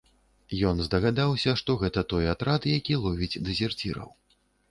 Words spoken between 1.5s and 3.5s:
што гэта той атрад, які ловіць